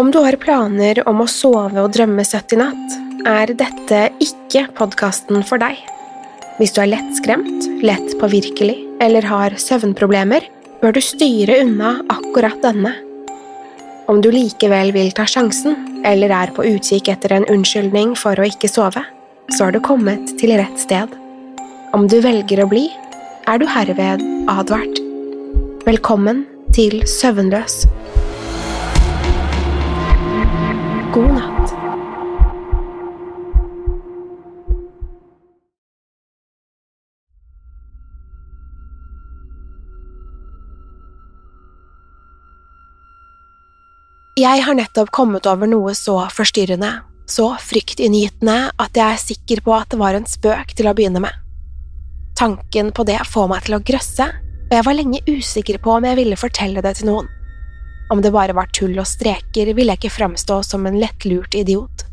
Om 0.00 0.10
du 0.10 0.16
har 0.24 0.32
planer 0.40 0.96
om 1.10 1.18
å 1.20 1.26
sove 1.28 1.82
og 1.82 1.90
drømme 1.92 2.22
søtt 2.24 2.54
i 2.54 2.56
natt, 2.56 2.94
er 3.28 3.50
dette 3.52 3.98
ikke 4.24 4.62
podkasten 4.78 5.42
for 5.44 5.60
deg. 5.60 5.76
Hvis 6.56 6.72
du 6.72 6.78
er 6.80 6.88
lettskremt, 6.88 7.66
lett 7.84 8.14
påvirkelig 8.16 8.78
eller 9.04 9.28
har 9.28 9.58
søvnproblemer, 9.60 10.46
bør 10.80 10.96
du 10.96 11.02
styre 11.04 11.58
unna 11.66 11.98
akkurat 12.16 12.56
denne. 12.64 12.94
Om 14.08 14.22
du 14.24 14.30
likevel 14.32 14.94
vil 14.96 15.12
ta 15.12 15.28
sjansen, 15.28 15.76
eller 16.08 16.32
er 16.32 16.54
på 16.56 16.64
utkikk 16.64 17.12
etter 17.12 17.36
en 17.36 17.48
unnskyldning 17.52 18.16
for 18.16 18.40
å 18.40 18.48
ikke 18.48 18.72
sove, 18.72 19.04
så 19.52 19.66
har 19.66 19.76
du 19.76 19.84
kommet 19.84 20.32
til 20.40 20.56
rett 20.56 20.80
sted. 20.80 21.12
Om 21.92 22.08
du 22.08 22.22
velger 22.24 22.64
å 22.64 22.70
bli, 22.72 22.86
er 23.44 23.60
du 23.60 23.68
herved 23.68 24.24
advart. 24.48 25.04
Velkommen 25.84 26.46
til 26.72 27.02
Søvnløs. 27.04 27.82
God 31.10 31.32
natt. 31.34 31.72
Jeg 44.38 44.62
har 44.62 44.76
nettopp 44.78 45.10
kommet 45.10 45.48
over 45.50 45.66
noe 45.66 45.96
så 45.98 46.14
forstyrrende, 46.30 46.92
så 47.26 47.48
fryktinngytende 47.58 48.70
at 48.70 48.94
jeg 48.94 49.06
er 49.08 49.18
sikker 49.18 49.64
på 49.66 49.74
at 49.74 49.90
det 49.90 49.98
var 49.98 50.14
en 50.14 50.30
spøk 50.30 50.76
til 50.78 50.86
å 50.86 50.94
begynne 50.94 51.24
med. 51.26 51.34
Tanken 52.38 52.94
på 52.94 53.08
det 53.10 53.18
får 53.26 53.50
meg 53.50 53.66
til 53.66 53.80
å 53.80 53.82
grøsse, 53.82 54.30
og 54.70 54.78
jeg 54.78 54.86
var 54.86 55.00
lenge 55.00 55.24
usikker 55.26 55.82
på 55.82 55.98
om 55.98 56.06
jeg 56.06 56.22
ville 56.22 56.38
fortelle 56.38 56.86
det 56.86 56.94
til 57.00 57.10
noen. 57.10 57.34
Om 58.10 58.22
det 58.22 58.32
bare 58.34 58.52
var 58.52 58.66
tull 58.74 58.98
og 58.98 59.06
streker, 59.06 59.70
ville 59.74 59.94
jeg 59.94 60.02
ikke 60.02 60.16
framstå 60.16 60.62
som 60.66 60.86
en 60.86 60.98
lettlurt 60.98 61.54
idiot. 61.54 62.06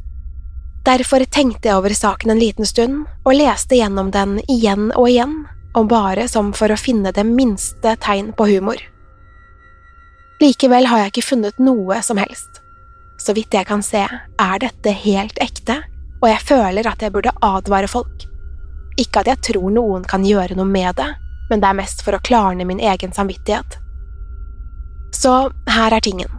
Derfor 0.85 1.25
tenkte 1.25 1.67
jeg 1.67 1.77
over 1.79 1.93
saken 1.97 2.31
en 2.31 2.39
liten 2.39 2.67
stund, 2.69 3.07
og 3.25 3.33
leste 3.35 3.79
gjennom 3.79 4.11
den 4.13 4.37
igjen 4.45 4.91
og 4.93 5.09
igjen, 5.09 5.33
og 5.75 5.89
bare 5.89 6.27
som 6.29 6.53
for 6.55 6.71
å 6.71 6.77
finne 6.79 7.11
det 7.11 7.25
minste 7.27 7.95
tegn 8.03 8.29
på 8.37 8.45
humor. 8.53 8.79
Likevel 10.37 10.85
har 10.85 11.01
jeg 11.01 11.15
ikke 11.15 11.25
funnet 11.31 11.57
noe 11.59 11.97
som 12.05 12.21
helst. 12.21 12.61
Så 13.17 13.33
vidt 13.33 13.57
jeg 13.57 13.65
kan 13.65 13.81
se, 13.81 14.05
er 14.05 14.61
dette 14.61 14.93
helt 15.01 15.41
ekte, 15.41 15.79
og 16.21 16.29
jeg 16.29 16.45
føler 16.45 16.87
at 16.87 17.01
jeg 17.01 17.13
burde 17.13 17.33
advare 17.41 17.89
folk. 17.89 18.27
Ikke 19.01 19.25
at 19.25 19.31
jeg 19.33 19.43
tror 19.49 19.73
noen 19.73 20.05
kan 20.05 20.25
gjøre 20.25 20.57
noe 20.57 20.69
med 20.69 20.93
det, 21.01 21.09
men 21.49 21.61
det 21.61 21.71
er 21.71 21.81
mest 21.81 22.05
for 22.05 22.13
å 22.13 22.21
klarne 22.21 22.69
min 22.69 22.81
egen 22.81 23.13
samvittighet. 23.17 23.79
Så 25.17 25.33
her 25.73 25.95
er 25.95 26.03
tingen. 26.03 26.29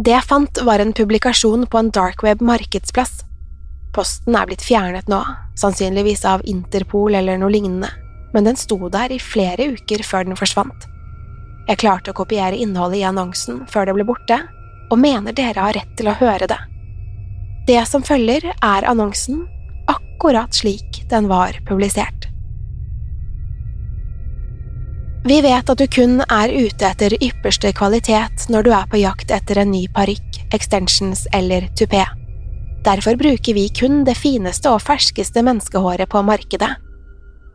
Det 0.00 0.14
jeg 0.14 0.26
fant, 0.26 0.60
var 0.66 0.80
en 0.80 0.94
publikasjon 0.96 1.66
på 1.70 1.80
en 1.80 1.90
darkweb 1.94 2.40
markedsplass. 2.42 3.20
Posten 3.94 4.34
er 4.34 4.48
blitt 4.48 4.64
fjernet 4.64 5.10
nå, 5.12 5.20
sannsynligvis 5.60 6.24
av 6.26 6.42
Interpol 6.50 7.14
eller 7.14 7.38
noe 7.38 7.52
lignende, 7.52 7.92
men 8.34 8.48
den 8.48 8.58
sto 8.58 8.78
der 8.90 9.12
i 9.14 9.20
flere 9.22 9.68
uker 9.76 10.02
før 10.02 10.26
den 10.26 10.40
forsvant. 10.40 10.88
Jeg 11.68 11.80
klarte 11.84 12.12
å 12.12 12.16
kopiere 12.16 12.58
innholdet 12.60 13.02
i 13.02 13.06
annonsen 13.08 13.62
før 13.70 13.88
det 13.88 13.94
ble 13.98 14.08
borte, 14.08 14.40
og 14.90 15.00
mener 15.00 15.36
dere 15.36 15.60
har 15.60 15.76
rett 15.76 15.94
til 15.96 16.10
å 16.10 16.16
høre 16.18 16.48
det. 16.50 16.58
Det 17.68 17.80
som 17.88 18.02
følger, 18.04 18.50
er 18.52 18.88
annonsen 18.88 19.44
akkurat 19.88 20.52
slik 20.56 21.04
den 21.12 21.28
var 21.30 21.56
publisert. 21.68 22.23
Vi 25.24 25.40
vet 25.40 25.70
at 25.72 25.80
du 25.80 25.86
kun 25.88 26.18
er 26.20 26.52
ute 26.52 26.84
etter 26.84 27.14
ypperste 27.16 27.70
kvalitet 27.72 28.44
når 28.52 28.66
du 28.66 28.74
er 28.76 28.88
på 28.92 28.98
jakt 29.00 29.30
etter 29.32 29.62
en 29.62 29.70
ny 29.72 29.86
parykk, 29.88 30.42
extensions 30.52 31.24
eller 31.32 31.70
tupé. 31.80 32.02
Derfor 32.84 33.16
bruker 33.16 33.56
vi 33.56 33.70
kun 33.72 34.02
det 34.04 34.18
fineste 34.20 34.68
og 34.68 34.84
ferskeste 34.84 35.40
menneskehåret 35.46 36.12
på 36.12 36.20
markedet. 36.28 36.68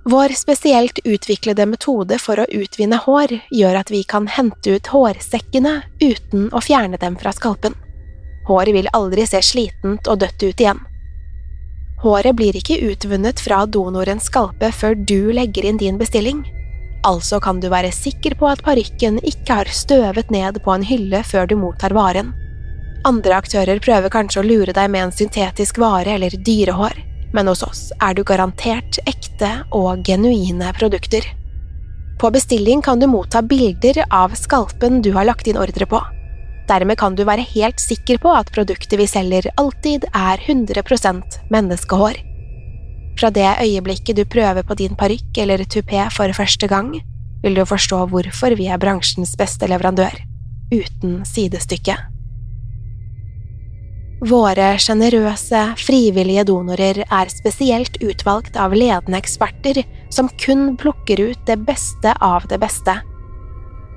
Vår 0.10 0.34
spesielt 0.34 0.98
utviklede 1.06 1.70
metode 1.70 2.18
for 2.18 2.42
å 2.42 2.50
utvinne 2.50 2.98
hår 3.06 3.38
gjør 3.54 3.82
at 3.84 3.94
vi 3.94 4.02
kan 4.02 4.26
hente 4.26 4.74
ut 4.80 4.90
hårsekkene 4.90 5.78
uten 6.02 6.50
å 6.50 6.66
fjerne 6.66 6.98
dem 6.98 7.22
fra 7.22 7.38
skalpen. 7.38 7.78
Håret 8.50 8.74
vil 8.74 8.90
aldri 8.98 9.30
se 9.30 9.46
slitent 9.46 10.10
og 10.10 10.24
dødt 10.26 10.42
ut 10.42 10.64
igjen. 10.64 10.82
Håret 12.02 12.34
blir 12.34 12.58
ikke 12.58 12.82
utvunnet 12.90 13.44
fra 13.44 13.68
donorens 13.70 14.26
skalpe 14.26 14.72
før 14.74 14.98
du 14.98 15.30
legger 15.38 15.70
inn 15.70 15.78
din 15.78 16.02
bestilling. 16.02 16.48
Altså 17.08 17.40
kan 17.40 17.62
du 17.64 17.70
være 17.72 17.92
sikker 17.96 18.36
på 18.40 18.48
at 18.50 18.64
parykken 18.66 19.22
ikke 19.24 19.62
har 19.62 19.72
støvet 19.72 20.32
ned 20.34 20.60
på 20.64 20.74
en 20.74 20.84
hylle 20.84 21.24
før 21.24 21.48
du 21.48 21.56
mottar 21.60 21.96
varen. 21.96 22.34
Andre 23.08 23.38
aktører 23.40 23.80
prøver 23.80 24.12
kanskje 24.12 24.42
å 24.42 24.48
lure 24.48 24.76
deg 24.76 24.90
med 24.92 25.08
en 25.08 25.16
syntetisk 25.16 25.80
vare 25.80 26.18
eller 26.18 26.36
dyrehår 26.36 27.06
men 27.32 27.48
hos 27.48 27.64
oss 27.64 27.82
er 28.02 28.16
du 28.16 28.24
garantert 28.24 29.00
ekte 29.10 29.52
og 29.76 30.06
genuine 30.08 30.72
produkter. 30.78 31.26
På 32.20 32.32
bestilling 32.36 32.82
kan 32.84 33.00
du 33.00 33.08
motta 33.08 33.42
bilder 33.42 34.04
av 34.10 34.36
skalpen 34.36 35.02
du 35.02 35.14
har 35.16 35.28
lagt 35.30 35.48
inn 35.48 35.60
ordre 35.60 35.88
på. 35.88 36.02
Dermed 36.70 37.00
kan 37.00 37.16
du 37.16 37.24
være 37.26 37.48
helt 37.56 37.80
sikker 37.82 38.20
på 38.22 38.34
at 38.36 38.52
produktet 38.54 39.00
vi 39.00 39.08
selger 39.10 39.50
alltid 39.58 40.06
er 40.14 40.42
100% 40.46 41.40
menneskehår. 41.50 42.20
Fra 43.20 43.28
det 43.36 43.50
øyeblikket 43.60 44.16
du 44.16 44.24
prøver 44.24 44.64
på 44.64 44.78
din 44.80 44.96
parykk 44.96 45.42
eller 45.44 45.66
tupé 45.68 46.06
for 46.16 46.32
første 46.32 46.70
gang, 46.72 46.94
vil 47.44 47.58
du 47.58 47.66
forstå 47.68 48.06
hvorfor 48.14 48.56
vi 48.56 48.70
er 48.72 48.80
bransjens 48.80 49.34
beste 49.40 49.68
leverandør, 49.68 50.16
uten 50.72 51.20
sidestykke. 51.28 51.98
Våre 54.30 54.74
sjenerøse, 54.80 55.60
frivillige 55.80 56.46
donorer 56.48 57.02
er 57.04 57.32
spesielt 57.32 58.00
utvalgt 58.04 58.56
av 58.60 58.76
ledende 58.76 59.20
eksperter 59.20 59.82
som 60.12 60.32
kun 60.40 60.74
plukker 60.80 61.20
ut 61.20 61.46
det 61.48 61.60
beste 61.68 62.16
av 62.24 62.48
det 62.52 62.60
beste. 62.64 62.98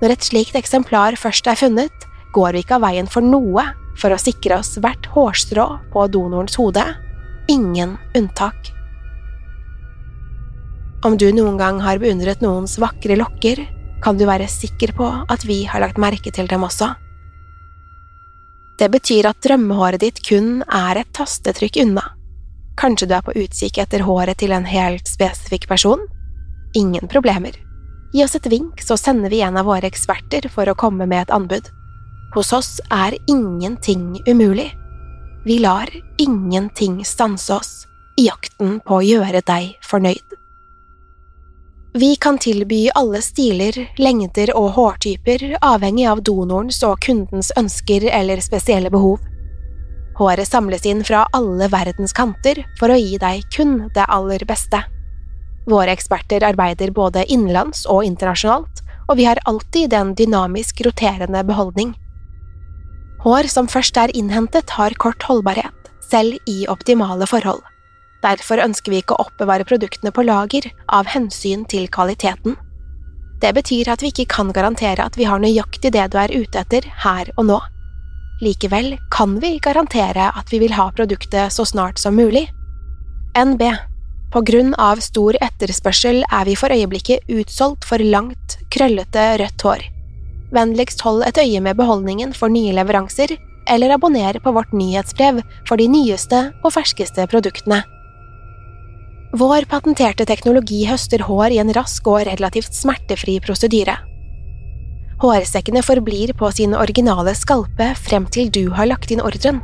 Når 0.03 0.17
et 0.17 0.27
slikt 0.27 0.59
eksemplar 0.59 1.19
først 1.19 1.47
er 1.47 1.59
funnet, 1.59 2.11
går 2.35 2.55
vi 2.55 2.67
ikke 2.67 2.79
av 2.79 2.87
veien 2.89 3.11
for 3.11 3.23
noe 3.23 3.69
for 3.99 4.11
å 4.11 4.19
sikre 4.19 4.59
oss 4.63 4.77
hvert 4.83 5.11
hårstrå 5.15 5.67
på 5.95 6.07
donorens 6.11 6.59
hode. 6.59 6.87
Ingen 7.51 7.99
unntak. 8.19 8.73
Om 11.03 11.17
du 11.19 11.33
noen 11.35 11.57
gang 11.59 11.81
har 11.83 11.99
beundret 11.99 12.43
noens 12.45 12.77
vakre 12.79 13.17
lokker, 13.19 13.65
kan 14.03 14.19
du 14.19 14.23
være 14.29 14.47
sikker 14.51 14.93
på 14.95 15.09
at 15.35 15.43
vi 15.43 15.65
har 15.67 15.83
lagt 15.83 15.99
merke 15.99 16.31
til 16.31 16.47
dem 16.51 16.63
også. 16.63 16.93
Det 18.79 18.87
betyr 18.91 19.27
at 19.27 19.41
drømmehåret 19.43 20.03
ditt 20.03 20.21
kun 20.23 20.61
er 20.63 21.01
et 21.01 21.11
tastetrykk 21.15 21.81
unna. 21.83 22.05
Kanskje 22.79 23.09
du 23.11 23.17
er 23.17 23.27
på 23.27 23.35
utkikk 23.35 23.81
etter 23.83 24.07
håret 24.07 24.39
til 24.39 24.55
en 24.55 24.67
helt 24.67 25.11
spesifikk 25.11 25.67
person? 25.71 26.07
Ingen 26.79 27.11
problemer. 27.11 27.59
Gi 28.15 28.23
oss 28.23 28.39
et 28.39 28.47
vink, 28.47 28.79
så 28.79 28.95
sender 28.97 29.33
vi 29.33 29.43
en 29.43 29.59
av 29.59 29.67
våre 29.67 29.91
eksperter 29.91 30.47
for 30.55 30.71
å 30.71 30.79
komme 30.79 31.09
med 31.11 31.25
et 31.25 31.35
anbud. 31.35 31.67
Hos 32.37 32.53
oss 32.55 32.77
er 32.95 33.19
ingenting 33.27 34.21
umulig. 34.29 34.71
Vi 35.45 35.59
lar 35.59 35.91
ingenting 36.23 37.03
stanse 37.05 37.59
oss 37.59 37.73
i 38.17 38.29
jakten 38.29 38.79
på 38.87 39.01
å 39.01 39.05
gjøre 39.05 39.43
deg 39.43 39.75
fornøyd. 39.83 40.32
Vi 41.95 42.17
kan 42.17 42.39
tilby 42.39 42.91
alle 42.95 43.21
stiler, 43.23 43.77
lengder 44.01 44.55
og 44.57 44.71
hårtyper 44.79 45.43
avhengig 45.61 46.07
av 46.09 46.23
donorens 46.25 46.79
og 46.89 47.03
kundens 47.05 47.51
ønsker 47.61 48.07
eller 48.09 48.41
spesielle 48.41 48.89
behov. 48.91 49.19
Håret 50.17 50.49
samles 50.49 50.87
inn 50.89 51.03
fra 51.05 51.27
alle 51.37 51.69
verdens 51.69 52.15
kanter 52.17 52.63
for 52.81 52.89
å 52.89 52.97
gi 52.97 53.19
deg 53.21 53.45
kun 53.53 53.91
det 53.93 54.07
aller 54.09 54.41
beste. 54.49 54.81
Våre 55.69 55.93
eksperter 55.93 56.47
arbeider 56.49 56.95
både 56.97 57.27
innenlands 57.29 57.85
og 57.85 58.07
internasjonalt, 58.09 58.81
og 59.11 59.19
vi 59.21 59.27
har 59.29 59.43
alltid 59.45 59.93
en 59.93 60.15
dynamisk 60.17 60.81
roterende 60.87 61.45
beholdning. 61.45 61.93
Hår 63.21 63.51
som 63.53 63.69
først 63.69 64.01
er 64.01 64.17
innhentet, 64.17 64.73
har 64.81 64.97
kort 64.97 65.29
holdbarhet, 65.29 65.93
selv 66.09 66.41
i 66.49 66.65
optimale 66.73 67.29
forhold. 67.29 67.61
Derfor 68.23 68.63
ønsker 68.63 68.93
vi 68.93 69.01
ikke 69.03 69.17
å 69.17 69.27
oppbevare 69.27 69.67
produktene 69.67 70.13
på 70.15 70.25
lager 70.27 70.69
av 70.87 71.11
hensyn 71.11 71.65
til 71.71 71.89
kvaliteten. 71.91 72.57
Det 73.43 73.51
betyr 73.57 73.91
at 73.91 74.03
vi 74.05 74.13
ikke 74.13 74.29
kan 74.31 74.53
garantere 74.55 75.03
at 75.03 75.17
vi 75.19 75.27
har 75.27 75.43
nøyaktig 75.43 75.91
det 75.97 76.05
du 76.13 76.19
er 76.23 76.31
ute 76.31 76.61
etter 76.63 76.87
her 77.03 77.33
og 77.35 77.49
nå. 77.49 77.59
Likevel 78.43 78.95
kan 79.15 79.35
vi 79.43 79.57
garantere 79.63 80.29
at 80.39 80.51
vi 80.51 80.61
vil 80.63 80.75
ha 80.75 80.89
produktet 80.95 81.55
så 81.55 81.67
snart 81.67 81.99
som 81.99 82.15
mulig. 82.15 82.49
NB 83.39 83.63
På 84.33 84.41
grunn 84.47 84.73
av 84.81 85.03
stor 85.05 85.37
etterspørsel 85.43 86.23
er 86.25 86.47
vi 86.47 86.55
for 86.57 86.73
øyeblikket 86.73 87.27
utsolgt 87.29 87.85
for 87.85 87.99
langt, 87.99 88.57
krøllete 88.71 89.25
rødt 89.43 89.67
hår. 89.67 89.83
Vennligst 90.53 91.03
hold 91.05 91.25
et 91.27 91.39
øye 91.43 91.61
med 91.65 91.77
beholdningen 91.77 92.33
for 92.37 92.53
nye 92.53 92.75
leveranser, 92.77 93.35
eller 93.69 93.95
abonner 93.95 94.39
på 94.43 94.53
vårt 94.55 94.73
nyhetsbrev 94.75 95.43
for 95.69 95.81
de 95.81 95.89
nyeste 95.91 96.45
og 96.63 96.75
ferskeste 96.75 97.27
produktene. 97.31 97.83
Vår 99.33 99.65
patenterte 99.65 100.27
teknologi 100.29 100.83
høster 100.85 101.23
hår 101.25 101.55
i 101.55 101.59
en 101.63 101.71
rask 101.73 102.05
og 102.11 102.27
relativt 102.29 102.75
smertefri 102.77 103.39
prosedyre. 103.41 103.95
Hårsekkene 105.23 105.81
forblir 105.87 106.35
på 106.37 106.51
sin 106.53 106.75
originale 106.77 107.33
skalpe 107.39 107.87
frem 107.97 108.27
til 108.29 108.51
du 108.53 108.67
har 108.77 108.91
lagt 108.91 109.13
inn 109.15 109.23
ordren. 109.25 109.63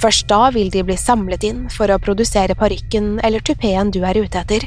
Først 0.00 0.30
da 0.30 0.46
vil 0.54 0.70
de 0.72 0.80
bli 0.88 0.96
samlet 0.96 1.44
inn 1.44 1.66
for 1.74 1.92
å 1.92 1.98
produsere 2.00 2.56
parykken 2.56 3.18
eller 3.20 3.44
tupeen 3.44 3.90
du 3.92 4.00
er 4.00 4.16
ute 4.16 4.40
etter. 4.40 4.64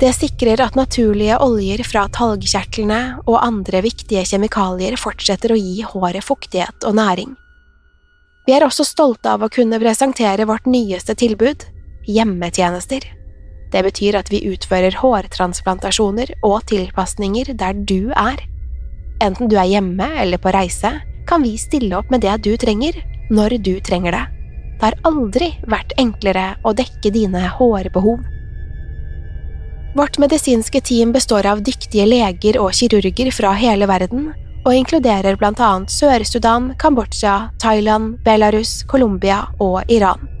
Det 0.00 0.14
sikrer 0.16 0.62
at 0.64 0.78
naturlige 0.80 1.36
oljer 1.44 1.82
fra 1.84 2.06
talgkjertlene 2.08 3.00
og 3.26 3.36
andre 3.44 3.82
viktige 3.84 4.24
kjemikalier 4.30 4.96
fortsetter 4.96 5.52
å 5.52 5.58
gi 5.60 5.84
håret 5.90 6.24
fuktighet 6.24 6.88
og 6.88 6.96
næring. 6.96 7.36
Vi 8.48 8.56
er 8.56 8.64
også 8.64 8.88
stolte 8.88 9.36
av 9.36 9.44
å 9.44 9.52
kunne 9.52 9.76
presentere 9.82 10.48
vårt 10.48 10.64
nyeste 10.64 11.12
tilbud, 11.20 11.68
hjemmetjenester. 12.08 13.04
Det 13.74 13.82
betyr 13.82 14.14
at 14.20 14.30
vi 14.30 14.44
utfører 14.52 14.94
hårtransplantasjoner 15.00 16.30
og 16.46 16.60
tilpasninger 16.70 17.50
der 17.58 17.74
du 17.74 18.12
er. 18.14 18.38
Enten 19.24 19.50
du 19.50 19.56
er 19.58 19.66
hjemme 19.66 20.06
eller 20.22 20.38
på 20.38 20.52
reise, 20.54 20.92
kan 21.26 21.42
vi 21.42 21.56
stille 21.58 21.96
opp 21.98 22.12
med 22.12 22.22
det 22.22 22.36
du 22.44 22.52
trenger, 22.60 23.00
når 23.34 23.58
du 23.66 23.74
trenger 23.82 24.14
det. 24.14 24.22
Det 24.78 24.90
har 24.90 24.96
aldri 25.08 25.48
vært 25.70 25.94
enklere 25.98 26.52
å 26.62 26.74
dekke 26.76 27.10
dine 27.14 27.42
hårbehov. 27.56 28.22
Vårt 29.94 30.18
medisinske 30.18 30.80
team 30.82 31.12
består 31.14 31.46
av 31.46 31.62
dyktige 31.66 32.06
leger 32.06 32.58
og 32.60 32.74
kirurger 32.74 33.30
fra 33.34 33.54
hele 33.58 33.88
verden, 33.90 34.32
og 34.64 34.74
inkluderer 34.74 35.38
blant 35.40 35.62
annet 35.62 35.90
Sør-Sudan, 35.92 36.72
Kambodsja, 36.78 37.50
Thailand, 37.62 38.18
Belarus, 38.26 38.82
Colombia 38.90 39.44
og 39.62 39.82
Iran. 39.92 40.33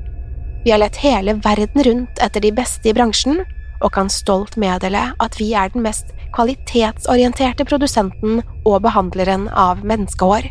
Vi 0.64 0.72
har 0.72 0.80
lett 0.80 0.96
hele 0.96 1.36
verden 1.44 1.84
rundt 1.84 2.18
etter 2.24 2.40
de 2.40 2.52
beste 2.56 2.88
i 2.88 2.94
bransjen, 2.96 3.42
og 3.84 3.92
kan 3.92 4.08
stolt 4.08 4.56
meddele 4.56 5.10
at 5.20 5.38
vi 5.40 5.50
er 5.52 5.68
den 5.74 5.84
mest 5.84 6.14
kvalitetsorienterte 6.34 7.66
produsenten 7.68 8.40
og 8.64 8.80
behandleren 8.86 9.48
av 9.52 9.84
menneskehår. 9.84 10.48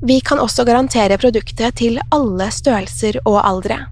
Vi 0.00 0.20
kan 0.24 0.40
også 0.40 0.64
garantere 0.64 1.18
produktet 1.20 1.76
til 1.76 2.00
alle 2.08 2.46
størrelser 2.54 3.20
og 3.26 3.42
aldre. 3.44 3.82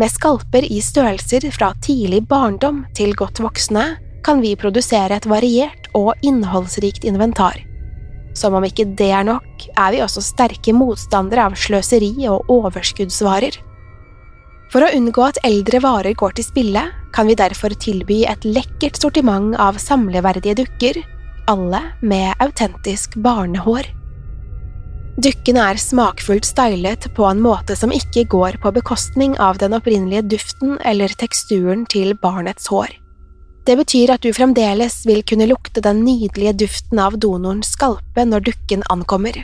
Med 0.00 0.10
skalper 0.10 0.64
i 0.64 0.80
størrelser 0.82 1.44
fra 1.54 1.74
tidlig 1.84 2.24
barndom 2.30 2.82
til 2.96 3.12
godt 3.14 3.42
voksne 3.44 3.84
kan 4.24 4.40
vi 4.40 4.56
produsere 4.56 5.20
et 5.20 5.28
variert 5.28 5.90
og 5.94 6.14
innholdsrikt 6.24 7.04
inventar. 7.04 7.60
Som 8.34 8.56
om 8.58 8.64
ikke 8.66 8.88
det 8.98 9.12
er 9.14 9.28
nok, 9.28 9.68
er 9.76 9.92
vi 9.92 10.00
også 10.02 10.24
sterke 10.24 10.72
motstandere 10.74 11.44
av 11.44 11.54
sløseri 11.60 12.10
og 12.32 12.48
overskuddsvarer. 12.50 13.60
For 14.74 14.82
å 14.82 14.90
unngå 14.90 15.22
at 15.22 15.36
eldre 15.46 15.78
varer 15.84 16.16
går 16.18 16.32
til 16.34 16.48
spille, 16.48 16.80
kan 17.14 17.28
vi 17.30 17.36
derfor 17.38 17.70
tilby 17.78 18.24
et 18.26 18.42
lekkert 18.42 18.98
sortiment 18.98 19.54
av 19.54 19.78
samleverdige 19.78 20.56
dukker, 20.64 20.98
alle 21.46 21.78
med 22.02 22.34
autentisk 22.42 23.14
barnehår. 23.22 23.86
Dukkene 25.22 25.68
er 25.70 25.78
smakfullt 25.78 26.48
stylet 26.48 27.06
på 27.14 27.28
en 27.28 27.38
måte 27.44 27.78
som 27.78 27.94
ikke 27.94 28.26
går 28.34 28.58
på 28.64 28.74
bekostning 28.74 29.38
av 29.38 29.62
den 29.62 29.78
opprinnelige 29.78 30.26
duften 30.34 30.74
eller 30.82 31.14
teksturen 31.22 31.86
til 31.86 32.16
barnets 32.18 32.66
hår. 32.66 32.90
Det 33.70 33.78
betyr 33.78 34.16
at 34.16 34.26
du 34.26 34.34
fremdeles 34.34 35.04
vil 35.06 35.22
kunne 35.22 35.46
lukte 35.54 35.86
den 35.86 36.02
nydelige 36.02 36.58
duften 36.66 36.98
av 36.98 37.14
donorens 37.22 37.76
skalpe 37.78 38.26
når 38.26 38.50
dukken 38.50 38.82
ankommer. 38.90 39.38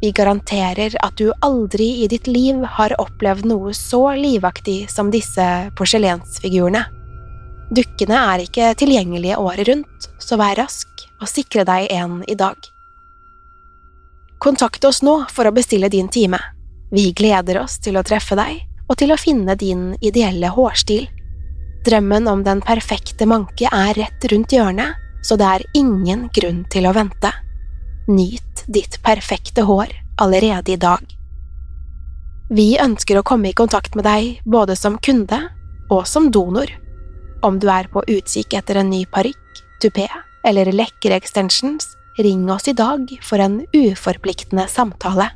Vi 0.00 0.12
garanterer 0.16 0.94
at 1.04 1.16
du 1.20 1.28
aldri 1.44 1.90
i 2.04 2.08
ditt 2.08 2.26
liv 2.26 2.62
har 2.76 2.94
opplevd 3.00 3.44
noe 3.50 3.74
så 3.76 4.14
livaktig 4.16 4.88
som 4.90 5.10
disse 5.12 5.44
porselensfigurene. 5.76 6.86
Dukkene 7.70 8.22
er 8.32 8.44
ikke 8.46 8.72
tilgjengelige 8.80 9.36
året 9.38 9.68
rundt, 9.68 10.08
så 10.18 10.38
vær 10.40 10.56
rask 10.58 11.04
og 11.20 11.28
sikre 11.28 11.66
deg 11.68 11.90
en 11.92 12.22
i 12.26 12.34
dag. 12.34 12.56
Kontakt 14.40 14.84
oss 14.88 15.02
nå 15.04 15.18
for 15.28 15.46
å 15.46 15.52
bestille 15.54 15.92
din 15.92 16.08
time. 16.08 16.40
Vi 16.90 17.10
gleder 17.12 17.60
oss 17.60 17.76
til 17.78 18.00
å 18.00 18.04
treffe 18.06 18.38
deg 18.40 18.64
og 18.88 18.96
til 18.98 19.12
å 19.12 19.20
finne 19.20 19.54
din 19.54 19.92
ideelle 20.00 20.48
hårstil. 20.50 21.04
Drømmen 21.86 22.26
om 22.28 22.42
den 22.44 22.64
perfekte 22.64 23.28
manke 23.28 23.68
er 23.68 23.92
rett 24.00 24.26
rundt 24.32 24.56
hjørnet, 24.56 24.96
så 25.22 25.36
det 25.36 25.46
er 25.46 25.68
ingen 25.76 26.26
grunn 26.34 26.64
til 26.72 26.88
å 26.88 26.96
vente. 26.96 27.30
Nyt 28.10 28.64
ditt 28.66 29.02
perfekte 29.02 29.62
hår 29.62 29.86
allerede 30.16 30.72
i 30.72 30.76
dag. 30.76 31.02
Vi 32.50 32.74
ønsker 32.82 33.20
å 33.20 33.22
komme 33.22 33.52
i 33.52 33.54
kontakt 33.54 33.94
med 33.94 34.02
deg 34.02 34.40
både 34.50 34.74
som 34.74 34.96
kunde 34.98 35.38
og 35.94 36.08
som 36.10 36.26
donor. 36.34 36.72
Om 37.46 37.60
du 37.62 37.68
er 37.70 37.86
på 37.92 38.02
utkikk 38.10 38.56
etter 38.58 38.80
en 38.80 38.90
ny 38.90 39.04
parykk, 39.14 39.60
tupé 39.78 40.08
eller 40.42 40.72
lekre 40.74 41.14
extensions, 41.14 41.86
ring 42.18 42.48
oss 42.50 42.66
i 42.66 42.74
dag 42.74 43.06
for 43.22 43.38
en 43.38 43.60
uforpliktende 43.76 44.66
samtale. 44.66 45.28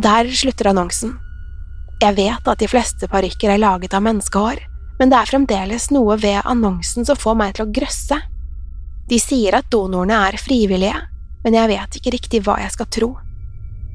Der 0.00 0.32
slutter 0.42 0.72
annonsen. 0.72 1.14
Jeg 2.02 2.18
vet 2.18 2.50
at 2.50 2.58
de 2.58 2.72
fleste 2.72 3.06
parykker 3.06 3.54
er 3.54 3.62
laget 3.62 3.94
av 3.94 4.02
menneskehår, 4.08 4.66
men 4.98 5.14
det 5.14 5.22
er 5.22 5.32
fremdeles 5.36 5.90
noe 5.94 6.18
ved 6.18 6.42
annonsen 6.42 7.06
som 7.06 7.18
får 7.20 7.38
meg 7.38 7.54
til 7.54 7.68
å 7.68 7.72
grøsse. 7.78 8.22
De 9.10 9.18
sier 9.18 9.56
at 9.58 9.66
donorene 9.72 10.14
er 10.28 10.38
frivillige, 10.38 10.94
men 11.42 11.56
jeg 11.56 11.70
vet 11.72 11.98
ikke 11.98 12.12
riktig 12.14 12.40
hva 12.46 12.60
jeg 12.62 12.74
skal 12.76 12.88
tro. 12.94 13.08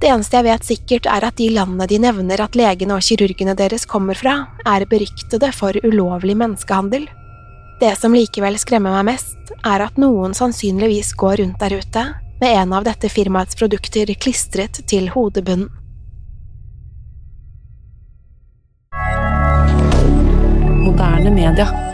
Det 0.02 0.10
eneste 0.12 0.36
jeg 0.36 0.48
vet 0.50 0.68
sikkert, 0.68 1.08
er 1.08 1.24
at 1.24 1.38
de 1.40 1.48
landene 1.56 1.88
de 1.88 2.00
nevner 2.04 2.42
at 2.44 2.58
legene 2.60 2.98
og 2.98 3.06
kirurgene 3.06 3.56
deres 3.56 3.88
kommer 3.88 4.18
fra, 4.20 4.36
er 4.68 4.84
beryktede 4.92 5.54
for 5.56 5.78
ulovlig 5.88 6.36
menneskehandel. 6.36 7.08
Det 7.80 7.94
som 8.00 8.16
likevel 8.16 8.60
skremmer 8.60 8.92
meg 8.98 9.14
mest, 9.14 9.56
er 9.64 9.86
at 9.88 9.96
noen 10.00 10.36
sannsynligvis 10.36 11.14
går 11.16 11.40
rundt 11.44 11.64
der 11.64 11.80
ute 11.80 12.06
med 12.42 12.52
en 12.52 12.76
av 12.76 12.84
dette 12.84 13.08
firmaets 13.08 13.56
produkter 13.56 14.12
klistret 14.20 14.84
til 14.92 15.08
hodebunnen. 15.16 15.72
Moderne 20.84 21.32
media. 21.32 21.85